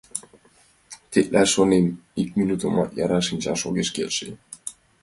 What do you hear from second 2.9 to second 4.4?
яра шинчаш огеш келше.